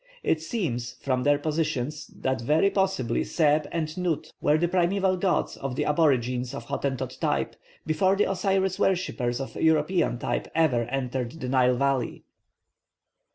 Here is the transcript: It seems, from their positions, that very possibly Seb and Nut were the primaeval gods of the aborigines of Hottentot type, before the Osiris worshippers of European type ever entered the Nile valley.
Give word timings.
It 0.23 0.41
seems, 0.41 0.93
from 0.93 1.21
their 1.21 1.37
positions, 1.37 2.07
that 2.07 2.41
very 2.41 2.71
possibly 2.71 3.23
Seb 3.23 3.67
and 3.71 3.95
Nut 3.99 4.31
were 4.41 4.57
the 4.57 4.67
primaeval 4.67 5.15
gods 5.17 5.57
of 5.57 5.75
the 5.75 5.85
aborigines 5.85 6.55
of 6.55 6.63
Hottentot 6.65 7.19
type, 7.19 7.55
before 7.85 8.15
the 8.15 8.31
Osiris 8.31 8.79
worshippers 8.79 9.39
of 9.39 9.55
European 9.55 10.17
type 10.17 10.47
ever 10.55 10.85
entered 10.85 11.33
the 11.33 11.49
Nile 11.49 11.75
valley. 11.77 12.23